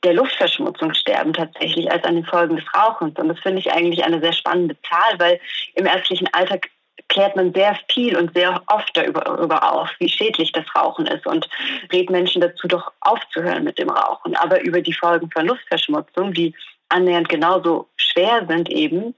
der 0.03 0.13
Luftverschmutzung 0.13 0.93
sterben 0.93 1.33
tatsächlich 1.33 1.91
als 1.91 2.03
an 2.05 2.15
den 2.15 2.25
Folgen 2.25 2.55
des 2.55 2.65
Rauchens. 2.74 3.17
Und 3.19 3.27
das 3.27 3.39
finde 3.39 3.60
ich 3.60 3.71
eigentlich 3.71 4.03
eine 4.03 4.21
sehr 4.21 4.33
spannende 4.33 4.77
Zahl, 4.89 5.19
weil 5.19 5.39
im 5.75 5.86
ärztlichen 5.86 6.33
Alltag 6.33 6.69
klärt 7.12 7.36
man 7.36 7.53
sehr 7.53 7.77
viel 7.91 8.15
und 8.15 8.34
sehr 8.34 8.62
oft 8.68 8.96
darüber 8.96 9.74
auf, 9.74 9.89
wie 10.00 10.10
schädlich 10.10 10.53
das 10.53 10.65
Rauchen 10.74 11.06
ist 11.08 11.27
und 11.27 11.48
rät 11.91 12.10
Menschen 12.10 12.41
dazu, 12.41 12.68
doch 12.68 12.91
aufzuhören 13.01 13.65
mit 13.65 13.77
dem 13.77 13.89
Rauchen. 13.89 14.36
Aber 14.38 14.62
über 14.62 14.82
die 14.82 14.94
Folgen 14.94 15.30
von 15.30 15.46
Luftverschmutzung, 15.46 16.34
die 16.34 16.56
annähernd 16.88 17.27
genauso 17.27 17.89
schwer 17.98 18.46
sind 18.48 18.70
eben 18.70 19.13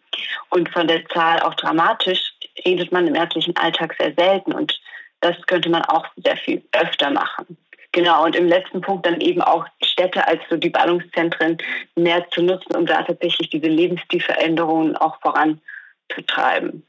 und 0.50 0.70
von 0.70 0.88
der 0.88 1.06
Zahl 1.10 1.40
auch 1.42 1.54
dramatisch, 1.54 2.34
redet 2.66 2.92
man 2.92 3.06
im 3.06 3.16
ärztlichen 3.16 3.56
Alltag 3.58 3.96
sehr 4.00 4.14
selten 4.18 4.54
und 4.54 4.80
das 5.22 5.36
könnte 5.46 5.70
man 5.70 5.84
auch 5.86 6.08
sehr 6.18 6.38
viel 6.38 6.64
öfter 6.72 7.12
machen. 7.12 7.58
Genau, 7.92 8.26
und 8.26 8.36
im 8.36 8.48
letzten 8.48 8.82
Punkt 8.82 9.06
dann 9.06 9.22
eben 9.22 9.42
auch 9.44 9.68
Städte 9.84 10.28
als 10.28 10.42
so 10.50 10.58
die 10.58 10.72
Ballungszentren 10.72 11.60
mehr 11.96 12.28
zu 12.32 12.42
nutzen, 12.42 12.76
um 12.76 12.88
da 12.88 13.04
tatsächlich 13.04 13.52
diese 13.52 13.68
Lebensstilveränderungen 13.68 14.98
auch 14.98 15.20
voranzutreiben. 15.22 16.84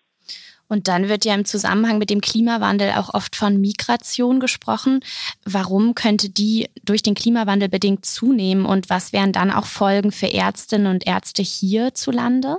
Und 0.75 0.89
dann 0.89 1.09
wird 1.09 1.25
ja 1.25 1.37
im 1.37 1.45
Zusammenhang 1.45 1.99
mit 1.99 2.11
dem 2.11 2.21
Klimawandel 2.21 2.95
auch 2.97 3.15
oft 3.15 3.37
von 3.37 3.61
Migration 3.61 4.41
gesprochen. 4.41 5.05
Warum 5.45 5.95
könnte 5.95 6.31
die 6.31 6.69
durch 6.85 7.01
den 7.01 7.15
Klimawandel 7.15 7.69
bedingt 7.69 8.05
zunehmen 8.05 8.67
und 8.67 8.91
was 8.91 9.13
wären 9.13 9.31
dann 9.31 9.53
auch 9.53 9.67
Folgen 9.67 10.11
für 10.11 10.27
Ärztinnen 10.27 10.89
und 10.89 11.07
Ärzte 11.07 11.43
hierzulande? 11.43 12.59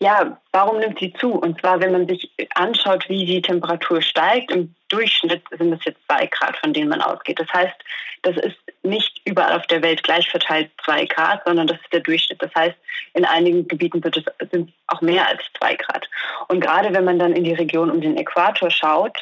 Ja, 0.00 0.40
warum 0.52 0.78
nimmt 0.78 0.98
sie 0.98 1.12
zu? 1.14 1.32
Und 1.32 1.60
zwar, 1.60 1.80
wenn 1.80 1.92
man 1.92 2.08
sich 2.08 2.30
anschaut, 2.54 3.08
wie 3.08 3.24
die 3.24 3.42
Temperatur 3.42 4.02
steigt, 4.02 4.50
im 4.50 4.74
Durchschnitt 4.88 5.42
sind 5.56 5.72
es 5.72 5.84
jetzt 5.84 6.00
zwei 6.06 6.26
Grad, 6.26 6.56
von 6.58 6.72
denen 6.72 6.88
man 6.88 7.00
ausgeht. 7.00 7.38
Das 7.38 7.48
heißt, 7.52 7.74
das 8.22 8.36
ist 8.36 8.56
nicht 8.82 9.20
überall 9.24 9.56
auf 9.58 9.66
der 9.66 9.82
Welt 9.82 10.02
gleich 10.02 10.28
verteilt 10.28 10.70
zwei 10.84 11.04
Grad, 11.06 11.42
sondern 11.44 11.66
das 11.66 11.78
ist 11.80 11.92
der 11.92 12.00
Durchschnitt. 12.00 12.42
Das 12.42 12.54
heißt, 12.54 12.76
in 13.14 13.24
einigen 13.24 13.66
Gebieten 13.68 14.02
sind 14.02 14.16
es 14.16 14.68
auch 14.88 15.00
mehr 15.00 15.26
als 15.26 15.42
zwei 15.58 15.74
Grad. 15.74 16.08
Und 16.48 16.60
gerade 16.60 16.92
wenn 16.92 17.04
man 17.04 17.18
dann 17.18 17.32
in 17.32 17.44
die 17.44 17.54
Region 17.54 17.90
um 17.90 18.00
den 18.00 18.16
Äquator 18.16 18.70
schaut, 18.70 19.16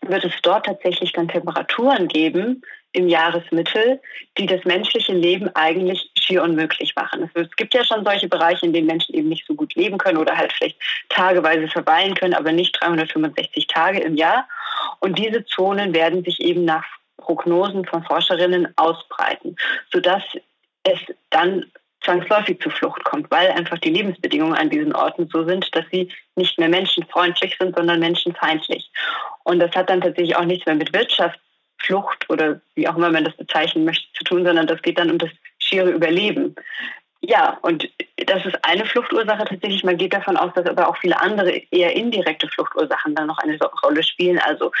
wird 0.00 0.24
es 0.24 0.34
dort 0.42 0.66
tatsächlich 0.66 1.12
dann 1.12 1.28
Temperaturen 1.28 2.08
geben 2.08 2.62
im 2.92 3.08
Jahresmittel, 3.08 4.00
die 4.38 4.46
das 4.46 4.64
menschliche 4.64 5.12
Leben 5.12 5.48
eigentlich 5.54 6.10
schier 6.24 6.42
unmöglich 6.42 6.94
machen. 6.96 7.30
Es 7.34 7.54
gibt 7.56 7.74
ja 7.74 7.84
schon 7.84 8.04
solche 8.04 8.28
Bereiche, 8.28 8.66
in 8.66 8.72
denen 8.72 8.86
Menschen 8.86 9.14
eben 9.14 9.28
nicht 9.28 9.46
so 9.46 9.54
gut 9.54 9.74
leben 9.74 9.98
können 9.98 10.18
oder 10.18 10.36
halt 10.36 10.52
vielleicht 10.52 10.78
tageweise 11.08 11.68
verweilen 11.68 12.14
können, 12.14 12.34
aber 12.34 12.52
nicht 12.52 12.80
365 12.80 13.66
Tage 13.66 14.00
im 14.00 14.16
Jahr. 14.16 14.48
Und 15.00 15.18
diese 15.18 15.44
Zonen 15.44 15.94
werden 15.94 16.24
sich 16.24 16.40
eben 16.40 16.64
nach 16.64 16.84
Prognosen 17.18 17.84
von 17.84 18.04
Forscherinnen 18.04 18.68
ausbreiten, 18.76 19.56
sodass 19.92 20.22
es 20.84 20.98
dann 21.30 21.64
zwangsläufig 22.04 22.60
zu 22.60 22.70
Flucht 22.70 23.02
kommt, 23.04 23.30
weil 23.30 23.50
einfach 23.50 23.78
die 23.78 23.90
Lebensbedingungen 23.90 24.54
an 24.54 24.70
diesen 24.70 24.94
Orten 24.94 25.28
so 25.32 25.44
sind, 25.44 25.74
dass 25.74 25.84
sie 25.90 26.10
nicht 26.36 26.58
mehr 26.58 26.68
menschenfreundlich 26.68 27.56
sind, 27.58 27.74
sondern 27.74 28.00
menschenfeindlich. 28.00 28.90
Und 29.44 29.58
das 29.58 29.74
hat 29.74 29.88
dann 29.88 30.02
tatsächlich 30.02 30.36
auch 30.36 30.44
nichts 30.44 30.66
mehr 30.66 30.74
mit 30.74 30.92
Wirtschaftsflucht 30.92 32.28
oder 32.28 32.60
wie 32.74 32.86
auch 32.86 32.96
immer 32.96 33.10
man 33.10 33.24
das 33.24 33.36
bezeichnen 33.36 33.84
möchte 33.84 34.06
zu 34.12 34.24
tun, 34.24 34.44
sondern 34.44 34.66
das 34.66 34.82
geht 34.82 34.98
dann 34.98 35.10
um 35.10 35.18
das 35.18 35.30
schiere 35.64 35.90
Überleben. 35.90 36.54
Ja, 37.26 37.58
und 37.62 37.88
das 38.26 38.44
ist 38.44 38.58
eine 38.62 38.84
Fluchtursache 38.84 39.46
tatsächlich. 39.46 39.82
Man 39.82 39.96
geht 39.96 40.12
davon 40.12 40.36
aus, 40.36 40.52
dass 40.54 40.66
aber 40.66 40.88
auch 40.88 40.96
viele 40.98 41.18
andere 41.18 41.52
eher 41.70 41.96
indirekte 41.96 42.48
Fluchtursachen 42.48 43.14
dann 43.14 43.28
noch 43.28 43.38
eine 43.38 43.58
Rolle 43.82 44.02
spielen. 44.02 44.38
Also 44.40 44.72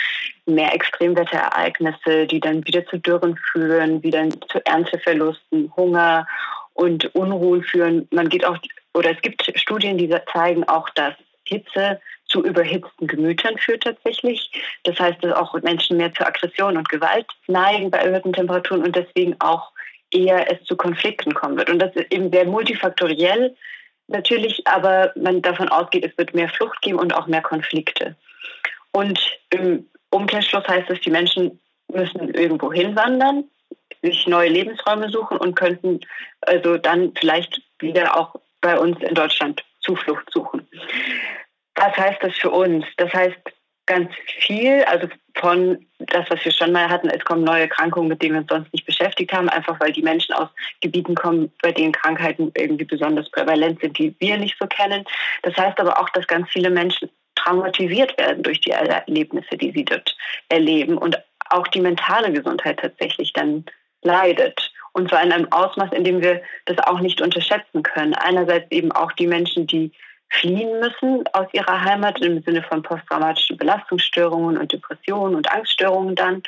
mehr 0.44 0.74
Extremwetterereignisse, 0.74 2.26
die 2.26 2.40
dann 2.40 2.66
wieder 2.66 2.84
zu 2.86 2.98
Dürren 2.98 3.38
führen, 3.50 4.02
wieder 4.02 4.28
zu 4.50 4.64
Ernteverlusten, 4.66 5.72
Hunger 5.74 6.26
und 6.74 7.14
Unruhen 7.14 7.62
führen. 7.62 8.06
Man 8.10 8.28
geht 8.28 8.44
auch, 8.44 8.58
oder 8.92 9.12
es 9.12 9.22
gibt 9.22 9.50
Studien, 9.58 9.96
die 9.96 10.14
zeigen 10.32 10.64
auch, 10.64 10.90
dass 10.90 11.14
Hitze 11.44 12.00
zu 12.26 12.42
überhitzten 12.42 13.06
Gemütern 13.06 13.56
führt 13.58 13.84
tatsächlich. 13.84 14.50
Das 14.82 14.98
heißt, 14.98 15.22
dass 15.22 15.32
auch 15.32 15.54
Menschen 15.62 15.96
mehr 15.96 16.12
zur 16.12 16.26
Aggression 16.26 16.76
und 16.76 16.88
Gewalt 16.88 17.26
neigen 17.46 17.90
bei 17.90 17.98
erhöhten 17.98 18.32
Temperaturen 18.32 18.82
und 18.82 18.96
deswegen 18.96 19.36
auch 19.40 19.70
eher 20.14 20.50
es 20.50 20.64
zu 20.64 20.76
Konflikten 20.76 21.34
kommen 21.34 21.56
wird. 21.56 21.70
Und 21.70 21.78
das 21.78 21.94
ist 21.94 22.12
eben 22.12 22.30
sehr 22.32 22.46
multifaktoriell 22.46 23.56
natürlich, 24.06 24.66
aber 24.66 25.12
man 25.16 25.42
davon 25.42 25.68
ausgeht, 25.68 26.04
es 26.04 26.16
wird 26.18 26.34
mehr 26.34 26.48
Flucht 26.48 26.80
geben 26.82 26.98
und 26.98 27.14
auch 27.14 27.26
mehr 27.26 27.42
Konflikte. 27.42 28.16
Und 28.92 29.18
im 29.50 29.88
Umkehrschluss 30.10 30.66
heißt 30.68 30.90
es, 30.90 31.00
die 31.00 31.10
Menschen 31.10 31.60
müssen 31.88 32.32
irgendwo 32.34 32.72
hinwandern, 32.72 33.44
sich 34.02 34.26
neue 34.26 34.50
Lebensräume 34.50 35.08
suchen 35.08 35.38
und 35.38 35.56
könnten 35.56 36.00
also 36.42 36.76
dann 36.76 37.12
vielleicht 37.18 37.62
wieder 37.78 38.16
auch 38.16 38.36
bei 38.60 38.78
uns 38.78 39.00
in 39.02 39.14
Deutschland 39.14 39.64
Zuflucht 39.80 40.30
suchen. 40.30 40.66
Was 41.74 41.96
heißt 41.96 42.22
das 42.22 42.36
für 42.36 42.50
uns? 42.50 42.84
Das 42.96 43.12
heißt, 43.12 43.36
ganz 43.86 44.10
viel, 44.38 44.82
also 44.84 45.08
von 45.36 45.84
das, 45.98 46.26
was 46.30 46.44
wir 46.44 46.52
schon 46.52 46.72
mal 46.72 46.88
hatten, 46.88 47.08
es 47.08 47.24
kommen 47.24 47.44
neue 47.44 47.62
Erkrankungen, 47.62 48.08
mit 48.08 48.22
denen 48.22 48.34
wir 48.34 48.40
uns 48.40 48.50
sonst 48.50 48.72
nicht 48.72 48.86
beschäftigt 48.86 49.32
haben, 49.32 49.48
einfach 49.48 49.78
weil 49.80 49.92
die 49.92 50.02
Menschen 50.02 50.34
aus 50.34 50.48
Gebieten 50.80 51.14
kommen, 51.14 51.52
bei 51.62 51.72
denen 51.72 51.92
Krankheiten 51.92 52.52
irgendwie 52.56 52.84
besonders 52.84 53.30
prävalent 53.30 53.80
sind, 53.80 53.98
die 53.98 54.14
wir 54.18 54.36
nicht 54.38 54.56
so 54.60 54.66
kennen. 54.66 55.04
Das 55.42 55.56
heißt 55.56 55.78
aber 55.80 56.00
auch, 56.00 56.08
dass 56.10 56.26
ganz 56.26 56.48
viele 56.50 56.70
Menschen 56.70 57.10
traumatisiert 57.34 58.16
werden 58.18 58.42
durch 58.42 58.60
die 58.60 58.70
Erlebnisse, 58.70 59.56
die 59.56 59.72
sie 59.72 59.84
dort 59.84 60.16
erleben 60.48 60.96
und 60.96 61.18
auch 61.50 61.66
die 61.68 61.80
mentale 61.80 62.32
Gesundheit 62.32 62.78
tatsächlich 62.80 63.32
dann 63.32 63.64
leidet. 64.02 64.72
Und 64.92 65.08
zwar 65.08 65.22
in 65.22 65.32
einem 65.32 65.50
Ausmaß, 65.50 65.92
in 65.92 66.04
dem 66.04 66.22
wir 66.22 66.42
das 66.66 66.78
auch 66.78 67.00
nicht 67.00 67.20
unterschätzen 67.20 67.82
können. 67.82 68.14
Einerseits 68.14 68.70
eben 68.70 68.92
auch 68.92 69.12
die 69.12 69.26
Menschen, 69.26 69.66
die 69.66 69.90
fliehen 70.40 70.80
müssen 70.80 71.24
aus 71.32 71.46
ihrer 71.52 71.80
Heimat 71.82 72.20
im 72.20 72.42
Sinne 72.42 72.62
von 72.62 72.82
posttraumatischen 72.82 73.56
Belastungsstörungen 73.56 74.58
und 74.58 74.72
Depressionen 74.72 75.34
und 75.34 75.50
Angststörungen 75.52 76.14
dann. 76.14 76.42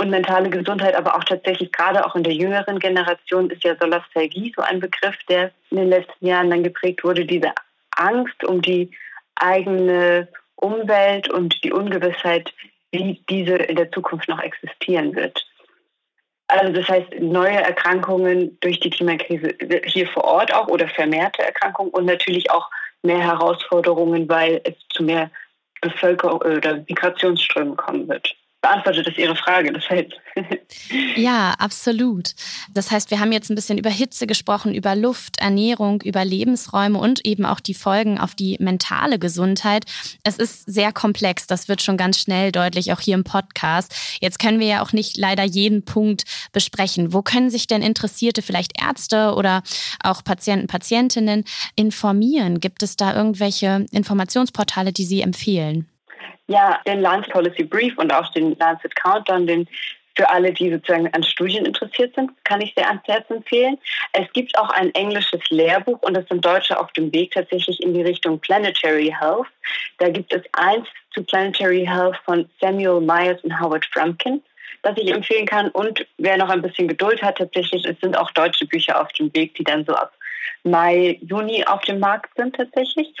Und 0.00 0.10
mentale 0.10 0.48
Gesundheit, 0.48 0.94
aber 0.94 1.16
auch 1.16 1.24
tatsächlich 1.24 1.72
gerade 1.72 2.06
auch 2.06 2.14
in 2.14 2.22
der 2.22 2.32
jüngeren 2.32 2.78
Generation 2.78 3.50
ist 3.50 3.64
ja 3.64 3.74
Solastalgie 3.80 4.52
so 4.56 4.62
ein 4.62 4.78
Begriff, 4.78 5.16
der 5.28 5.50
in 5.70 5.78
den 5.78 5.88
letzten 5.88 6.24
Jahren 6.24 6.50
dann 6.50 6.62
geprägt 6.62 7.02
wurde, 7.02 7.24
diese 7.24 7.52
Angst 7.96 8.44
um 8.44 8.62
die 8.62 8.92
eigene 9.34 10.28
Umwelt 10.54 11.28
und 11.28 11.62
die 11.64 11.72
Ungewissheit, 11.72 12.52
wie 12.92 13.20
diese 13.28 13.56
in 13.56 13.74
der 13.74 13.90
Zukunft 13.90 14.28
noch 14.28 14.40
existieren 14.40 15.16
wird. 15.16 15.44
Also 16.48 16.72
das 16.72 16.88
heißt, 16.88 17.20
neue 17.20 17.60
Erkrankungen 17.60 18.58
durch 18.60 18.80
die 18.80 18.90
Klimakrise 18.90 19.54
hier 19.84 20.06
vor 20.08 20.24
Ort 20.24 20.54
auch 20.54 20.68
oder 20.68 20.88
vermehrte 20.88 21.42
Erkrankungen 21.42 21.92
und 21.92 22.06
natürlich 22.06 22.50
auch 22.50 22.70
mehr 23.02 23.20
Herausforderungen, 23.20 24.28
weil 24.28 24.60
es 24.64 24.74
zu 24.90 25.02
mehr 25.02 25.30
Bevölkerung 25.80 26.40
oder 26.40 26.76
Migrationsströmen 26.88 27.76
kommen 27.76 28.08
wird 28.08 28.34
beantwortet 28.60 29.06
das 29.06 29.16
Ihre 29.16 29.36
Frage, 29.36 29.72
das 29.72 29.88
heißt. 29.88 30.12
ja, 31.16 31.54
absolut. 31.58 32.34
Das 32.74 32.90
heißt, 32.90 33.10
wir 33.10 33.20
haben 33.20 33.30
jetzt 33.30 33.50
ein 33.50 33.54
bisschen 33.54 33.78
über 33.78 33.90
Hitze 33.90 34.26
gesprochen, 34.26 34.74
über 34.74 34.96
Luft, 34.96 35.38
Ernährung, 35.40 36.02
über 36.02 36.24
Lebensräume 36.24 36.98
und 36.98 37.24
eben 37.24 37.44
auch 37.46 37.60
die 37.60 37.74
Folgen 37.74 38.18
auf 38.18 38.34
die 38.34 38.56
mentale 38.58 39.18
Gesundheit. 39.18 39.84
Es 40.24 40.38
ist 40.38 40.64
sehr 40.66 40.92
komplex, 40.92 41.46
das 41.46 41.68
wird 41.68 41.82
schon 41.82 41.96
ganz 41.96 42.18
schnell 42.18 42.50
deutlich, 42.50 42.92
auch 42.92 43.00
hier 43.00 43.14
im 43.14 43.24
Podcast. 43.24 43.94
Jetzt 44.20 44.40
können 44.40 44.58
wir 44.58 44.66
ja 44.66 44.82
auch 44.82 44.92
nicht 44.92 45.16
leider 45.16 45.44
jeden 45.44 45.84
Punkt 45.84 46.24
besprechen. 46.52 47.12
Wo 47.12 47.22
können 47.22 47.50
sich 47.50 47.68
denn 47.68 47.82
Interessierte, 47.82 48.42
vielleicht 48.42 48.80
Ärzte 48.80 49.34
oder 49.34 49.62
auch 50.02 50.24
Patienten, 50.24 50.66
Patientinnen 50.66 51.44
informieren? 51.76 52.58
Gibt 52.58 52.82
es 52.82 52.96
da 52.96 53.14
irgendwelche 53.14 53.86
Informationsportale, 53.92 54.92
die 54.92 55.04
Sie 55.04 55.20
empfehlen? 55.20 55.88
Ja, 56.48 56.80
den 56.86 57.00
Lance 57.00 57.28
Policy 57.30 57.64
Brief 57.64 57.96
und 57.98 58.12
auch 58.12 58.30
den 58.32 58.56
Lancet 58.58 58.94
Countdown, 58.96 59.46
den 59.46 59.68
für 60.18 60.28
alle, 60.28 60.52
die 60.52 60.72
sozusagen 60.72 61.08
an 61.14 61.22
Studien 61.22 61.64
interessiert 61.64 62.12
sind, 62.16 62.32
kann 62.44 62.60
ich 62.60 62.74
sehr 62.74 62.88
ans 62.88 63.06
Herz 63.06 63.30
empfehlen. 63.30 63.78
Es 64.12 64.26
gibt 64.32 64.58
auch 64.58 64.70
ein 64.70 64.92
englisches 64.94 65.40
Lehrbuch 65.50 66.02
und 66.02 66.16
es 66.16 66.26
sind 66.26 66.44
Deutsche 66.44 66.78
auf 66.78 66.90
dem 66.92 67.12
Weg 67.14 67.30
tatsächlich 67.30 67.80
in 67.80 67.94
die 67.94 68.02
Richtung 68.02 68.40
Planetary 68.40 69.14
Health. 69.16 69.46
Da 69.98 70.08
gibt 70.08 70.34
es 70.34 70.42
eins 70.54 70.88
zu 71.14 71.22
Planetary 71.22 71.86
Health 71.86 72.16
von 72.24 72.50
Samuel 72.60 73.00
Myers 73.00 73.40
und 73.44 73.60
Howard 73.60 73.86
Frumpkin, 73.92 74.42
das 74.82 74.96
ich 74.96 75.08
empfehlen 75.12 75.46
kann. 75.46 75.68
Und 75.68 76.04
wer 76.16 76.36
noch 76.36 76.48
ein 76.48 76.62
bisschen 76.62 76.88
Geduld 76.88 77.22
hat, 77.22 77.38
tatsächlich, 77.38 77.84
es 77.84 78.00
sind 78.00 78.18
auch 78.18 78.32
deutsche 78.32 78.66
Bücher 78.66 79.00
auf 79.00 79.12
dem 79.12 79.32
Weg, 79.34 79.54
die 79.54 79.64
dann 79.64 79.84
so 79.84 79.94
ab 79.94 80.12
Mai, 80.64 81.20
Juni 81.22 81.64
auf 81.64 81.82
dem 81.82 82.00
Markt 82.00 82.36
sind 82.36 82.56
tatsächlich. 82.56 83.14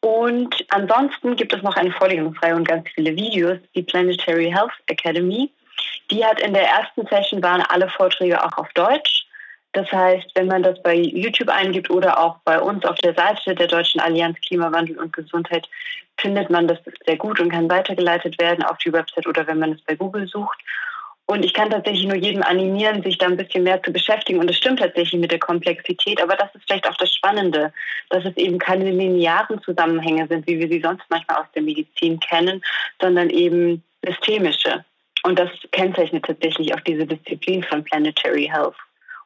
Und 0.00 0.54
ansonsten 0.70 1.36
gibt 1.36 1.52
es 1.52 1.62
noch 1.62 1.76
eine 1.76 1.92
Vorlesungsreihe 1.92 2.56
und 2.56 2.66
ganz 2.66 2.88
viele 2.94 3.14
Videos, 3.14 3.58
die 3.74 3.82
Planetary 3.82 4.50
Health 4.50 4.72
Academy. 4.86 5.50
Die 6.10 6.24
hat 6.24 6.40
in 6.40 6.54
der 6.54 6.66
ersten 6.68 7.06
Session 7.06 7.42
waren 7.42 7.62
alle 7.68 7.88
Vorträge 7.88 8.42
auch 8.42 8.56
auf 8.56 8.68
Deutsch. 8.72 9.26
Das 9.72 9.90
heißt, 9.92 10.32
wenn 10.34 10.48
man 10.48 10.62
das 10.62 10.82
bei 10.82 10.94
YouTube 10.94 11.48
eingibt 11.48 11.90
oder 11.90 12.18
auch 12.18 12.38
bei 12.44 12.58
uns 12.60 12.84
auf 12.84 12.96
der 12.98 13.14
Seite 13.14 13.54
der 13.54 13.68
Deutschen 13.68 14.00
Allianz 14.00 14.40
Klimawandel 14.40 14.98
und 14.98 15.12
Gesundheit, 15.12 15.68
findet 16.18 16.50
man 16.50 16.66
das 16.66 16.78
sehr 17.06 17.16
gut 17.16 17.38
und 17.38 17.50
kann 17.50 17.70
weitergeleitet 17.70 18.40
werden 18.40 18.64
auf 18.64 18.78
die 18.78 18.92
Website 18.92 19.26
oder 19.26 19.46
wenn 19.46 19.58
man 19.58 19.72
es 19.72 19.80
bei 19.82 19.94
Google 19.94 20.26
sucht. 20.26 20.58
Und 21.30 21.44
ich 21.44 21.54
kann 21.54 21.70
tatsächlich 21.70 22.06
nur 22.06 22.16
jedem 22.16 22.42
animieren, 22.42 23.04
sich 23.04 23.16
da 23.16 23.26
ein 23.26 23.36
bisschen 23.36 23.62
mehr 23.62 23.80
zu 23.84 23.92
beschäftigen. 23.92 24.40
Und 24.40 24.50
es 24.50 24.56
stimmt 24.56 24.80
tatsächlich 24.80 25.20
mit 25.20 25.30
der 25.30 25.38
Komplexität, 25.38 26.20
aber 26.20 26.34
das 26.34 26.52
ist 26.56 26.64
vielleicht 26.66 26.88
auch 26.88 26.96
das 26.96 27.14
Spannende, 27.14 27.72
dass 28.08 28.24
es 28.24 28.36
eben 28.36 28.58
keine 28.58 28.90
linearen 28.90 29.62
Zusammenhänge 29.62 30.26
sind, 30.26 30.44
wie 30.48 30.58
wir 30.58 30.66
sie 30.66 30.80
sonst 30.80 31.04
manchmal 31.08 31.36
aus 31.36 31.46
der 31.54 31.62
Medizin 31.62 32.18
kennen, 32.18 32.60
sondern 33.00 33.30
eben 33.30 33.80
systemische. 34.04 34.84
Und 35.22 35.38
das 35.38 35.50
kennzeichnet 35.70 36.24
tatsächlich 36.24 36.74
auch 36.74 36.80
diese 36.80 37.06
Disziplin 37.06 37.62
von 37.62 37.84
Planetary 37.84 38.50
Health 38.52 38.74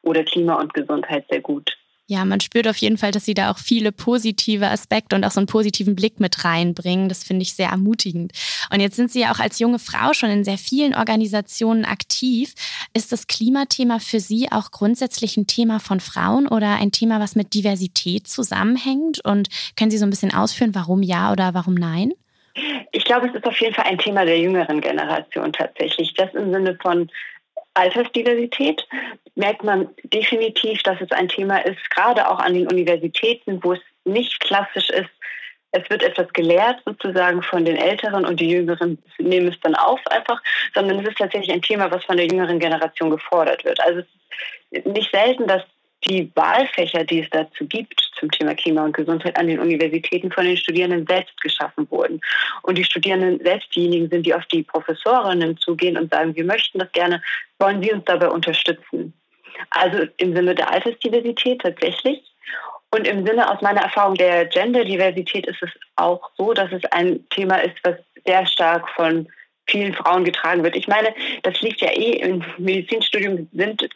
oder 0.03 0.23
Klima 0.23 0.61
und 0.61 0.75
Gesundheit 0.75 1.25
sehr 1.31 1.41
gut. 1.41 1.75
Ja, 2.07 2.23
man 2.23 2.39
spürt 2.39 2.67
auf 2.67 2.77
jeden 2.77 2.99
Fall, 2.99 3.11
dass 3.11 3.25
Sie 3.25 3.33
da 3.33 3.49
auch 3.49 3.57
viele 3.57 3.91
positive 3.91 4.67
Aspekte 4.67 5.15
und 5.15 5.23
auch 5.23 5.31
so 5.31 5.39
einen 5.39 5.47
positiven 5.47 5.95
Blick 5.95 6.19
mit 6.19 6.45
reinbringen. 6.45 7.09
Das 7.09 7.23
finde 7.23 7.41
ich 7.41 7.53
sehr 7.53 7.69
ermutigend. 7.69 8.31
Und 8.71 8.79
jetzt 8.79 8.95
sind 8.95 9.11
Sie 9.11 9.21
ja 9.21 9.33
auch 9.33 9.39
als 9.39 9.57
junge 9.57 9.79
Frau 9.79 10.13
schon 10.13 10.29
in 10.29 10.43
sehr 10.43 10.59
vielen 10.59 10.93
Organisationen 10.93 11.83
aktiv. 11.83 12.53
Ist 12.93 13.11
das 13.11 13.25
Klimathema 13.25 13.97
für 13.97 14.19
Sie 14.19 14.51
auch 14.51 14.69
grundsätzlich 14.69 15.35
ein 15.35 15.47
Thema 15.47 15.79
von 15.79 15.99
Frauen 15.99 16.47
oder 16.47 16.75
ein 16.75 16.91
Thema, 16.91 17.19
was 17.19 17.35
mit 17.35 17.55
Diversität 17.55 18.27
zusammenhängt? 18.27 19.25
Und 19.25 19.49
können 19.75 19.89
Sie 19.89 19.97
so 19.97 20.05
ein 20.05 20.11
bisschen 20.11 20.33
ausführen, 20.33 20.75
warum 20.75 21.01
ja 21.01 21.31
oder 21.31 21.55
warum 21.55 21.73
nein? 21.73 22.13
Ich 22.91 23.03
glaube, 23.03 23.27
es 23.27 23.35
ist 23.35 23.45
auf 23.45 23.59
jeden 23.59 23.73
Fall 23.73 23.85
ein 23.85 23.97
Thema 23.97 24.25
der 24.25 24.39
jüngeren 24.39 24.79
Generation 24.79 25.51
tatsächlich. 25.51 26.13
Das 26.13 26.33
im 26.35 26.53
Sinne 26.53 26.77
von 26.79 27.09
Altersdiversität 27.75 28.87
merkt 29.35 29.63
man 29.63 29.89
definitiv, 30.03 30.81
dass 30.83 30.99
es 31.01 31.11
ein 31.11 31.27
Thema 31.27 31.57
ist, 31.59 31.89
gerade 31.91 32.29
auch 32.29 32.39
an 32.39 32.53
den 32.53 32.67
Universitäten, 32.67 33.63
wo 33.63 33.73
es 33.73 33.81
nicht 34.05 34.39
klassisch 34.39 34.89
ist, 34.89 35.09
es 35.71 35.89
wird 35.89 36.03
etwas 36.03 36.31
gelehrt 36.31 36.81
sozusagen 36.85 37.41
von 37.41 37.65
den 37.65 37.75
Älteren 37.75 38.25
und 38.25 38.39
die 38.39 38.49
Jüngeren 38.49 38.97
nehmen 39.17 39.49
es 39.49 39.59
dann 39.59 39.75
auf 39.75 39.99
einfach, 40.07 40.41
sondern 40.73 40.99
es 40.99 41.09
ist 41.09 41.17
tatsächlich 41.17 41.51
ein 41.51 41.61
Thema, 41.61 41.91
was 41.91 42.05
von 42.05 42.15
der 42.15 42.27
jüngeren 42.27 42.59
Generation 42.59 43.09
gefordert 43.09 43.65
wird. 43.65 43.79
Also 43.81 44.01
nicht 44.71 45.11
selten, 45.11 45.47
dass 45.47 45.63
die 46.07 46.31
Wahlfächer, 46.35 47.03
die 47.03 47.21
es 47.21 47.29
dazu 47.31 47.65
gibt 47.65 48.01
zum 48.19 48.31
Thema 48.31 48.55
Klima 48.55 48.85
und 48.85 48.95
Gesundheit 48.95 49.37
an 49.37 49.47
den 49.47 49.59
Universitäten 49.59 50.31
von 50.31 50.45
den 50.45 50.57
Studierenden 50.57 51.05
selbst 51.07 51.39
geschaffen 51.41 51.87
wurden. 51.89 52.21
Und 52.63 52.77
die 52.77 52.83
Studierenden 52.83 53.43
selbst 53.43 53.75
diejenigen 53.75 54.09
sind, 54.09 54.25
die 54.25 54.33
auf 54.33 54.45
die 54.47 54.63
Professorinnen 54.63 55.57
zugehen 55.57 55.97
und 55.97 56.11
sagen, 56.11 56.35
wir 56.35 56.45
möchten 56.45 56.79
das 56.79 56.91
gerne, 56.91 57.21
wollen 57.59 57.81
Sie 57.81 57.91
uns 57.91 58.05
dabei 58.05 58.29
unterstützen? 58.29 59.13
Also 59.69 60.05
im 60.17 60.35
Sinne 60.35 60.55
der 60.55 60.71
Altersdiversität 60.71 61.61
tatsächlich. 61.61 62.21
Und 62.91 63.07
im 63.07 63.25
Sinne 63.25 63.51
aus 63.51 63.61
meiner 63.61 63.81
Erfahrung 63.81 64.15
der 64.15 64.45
Genderdiversität 64.45 65.47
ist 65.47 65.61
es 65.61 65.71
auch 65.95 66.29
so, 66.37 66.53
dass 66.53 66.71
es 66.71 66.83
ein 66.91 67.27
Thema 67.29 67.57
ist, 67.57 67.75
was 67.83 67.95
sehr 68.25 68.45
stark 68.45 68.89
von 68.91 69.27
vielen 69.67 69.93
Frauen 69.93 70.23
getragen 70.23 70.63
wird. 70.63 70.75
Ich 70.75 70.87
meine, 70.87 71.13
das 71.43 71.59
liegt 71.61 71.81
ja 71.81 71.91
eh 71.91 72.11
im 72.11 72.43
Medizinstudium 72.57 73.49
sind 73.51 73.89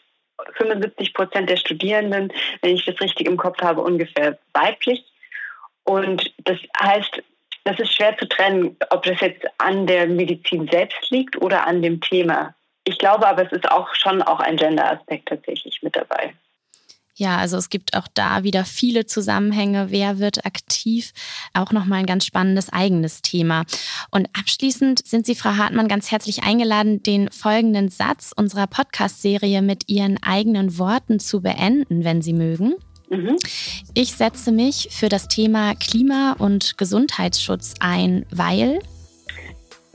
75 0.55 1.13
Prozent 1.13 1.50
der 1.50 1.58
Studierenden, 1.58 2.31
wenn 2.62 2.75
ich 2.75 2.86
das 2.86 3.00
richtig 3.00 3.27
im 3.27 3.38
Kopf 3.38 3.62
habe, 3.62 3.81
ungefähr 3.81 4.38
weiblich. 4.53 5.03
Und 5.84 6.34
das 6.46 6.58
heißt, 6.79 7.22
das 7.63 7.79
ist 7.79 7.93
schwer 7.93 8.17
zu 8.17 8.27
trennen, 8.27 8.77
ob 8.89 9.03
das 9.03 9.19
jetzt 9.22 9.46
an 9.58 9.86
der 9.86 10.08
Medizin 10.08 10.67
selbst 10.72 11.10
liegt 11.10 11.41
oder 11.41 11.67
an 11.67 11.81
dem 11.81 12.01
Thema. 12.01 12.55
Ich 12.84 12.98
glaube 12.98 13.27
aber, 13.27 13.46
es 13.46 13.51
ist 13.51 13.69
auch 13.72 13.93
schon 13.93 14.22
auch 14.22 14.39
ein 14.39 14.58
Gender-Aspekt 14.58 15.27
tatsächlich 15.29 15.81
mit 15.84 15.96
dabei. 15.96 16.34
Ja, 17.19 17.38
also 17.38 17.57
es 17.57 17.69
gibt 17.69 17.97
auch 17.97 18.07
da 18.13 18.43
wieder 18.43 18.63
viele 18.63 19.05
Zusammenhänge. 19.05 19.88
Wer 19.91 20.19
wird 20.19 20.45
aktiv? 20.45 21.11
Auch 21.53 21.73
nochmal 21.73 21.99
ein 21.99 22.05
ganz 22.05 22.25
spannendes 22.25 22.71
eigenes 22.71 23.21
Thema. 23.21 23.65
Und 24.09 24.29
abschließend 24.39 25.05
sind 25.05 25.25
Sie, 25.25 25.35
Frau 25.35 25.57
Hartmann, 25.57 25.89
ganz 25.89 26.11
herzlich 26.11 26.43
eingeladen, 26.43 27.03
den 27.03 27.29
folgenden 27.29 27.89
Satz 27.89 28.31
unserer 28.33 28.67
Podcast-Serie 28.67 29.61
mit 29.61 29.89
Ihren 29.89 30.17
eigenen 30.23 30.77
Worten 30.77 31.19
zu 31.19 31.41
beenden, 31.41 32.05
wenn 32.05 32.21
Sie 32.21 32.31
mögen. 32.31 32.75
Mhm. 33.09 33.35
Ich 33.95 34.13
setze 34.13 34.53
mich 34.53 34.88
für 34.89 35.09
das 35.09 35.27
Thema 35.27 35.75
Klima- 35.75 36.38
und 36.39 36.77
Gesundheitsschutz 36.77 37.73
ein, 37.81 38.25
weil 38.31 38.79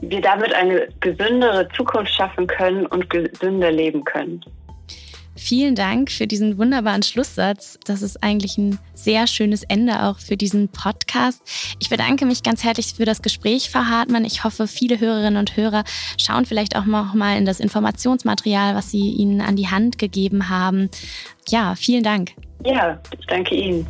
wir 0.02 0.20
damit 0.20 0.52
eine 0.52 0.88
gesündere 1.00 1.66
Zukunft 1.74 2.12
schaffen 2.12 2.46
können 2.46 2.84
und 2.84 3.08
gesünder 3.08 3.72
leben 3.72 4.04
können. 4.04 4.44
Vielen 5.44 5.74
Dank 5.74 6.10
für 6.10 6.26
diesen 6.26 6.56
wunderbaren 6.56 7.02
Schlusssatz. 7.02 7.78
Das 7.84 8.00
ist 8.00 8.22
eigentlich 8.22 8.56
ein 8.56 8.78
sehr 8.94 9.26
schönes 9.26 9.62
Ende 9.62 10.04
auch 10.04 10.18
für 10.18 10.38
diesen 10.38 10.70
Podcast. 10.70 11.42
Ich 11.80 11.90
bedanke 11.90 12.24
mich 12.24 12.42
ganz 12.42 12.64
herzlich 12.64 12.94
für 12.94 13.04
das 13.04 13.20
Gespräch, 13.20 13.68
Frau 13.68 13.80
Hartmann. 13.80 14.24
Ich 14.24 14.42
hoffe, 14.42 14.66
viele 14.66 15.00
Hörerinnen 15.00 15.36
und 15.36 15.54
Hörer 15.54 15.84
schauen 16.16 16.46
vielleicht 16.46 16.76
auch 16.76 16.86
noch 16.86 17.12
mal 17.12 17.36
in 17.36 17.44
das 17.44 17.60
Informationsmaterial, 17.60 18.74
was 18.74 18.90
Sie 18.90 19.10
Ihnen 19.10 19.42
an 19.42 19.54
die 19.54 19.68
Hand 19.68 19.98
gegeben 19.98 20.48
haben. 20.48 20.88
Ja, 21.46 21.74
vielen 21.74 22.04
Dank. 22.04 22.32
Ja, 22.64 22.98
ich 23.18 23.26
danke 23.26 23.54
Ihnen. 23.54 23.86